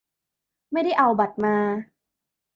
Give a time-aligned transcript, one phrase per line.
[0.71, 1.55] ไม่ได้เอาบัตรมา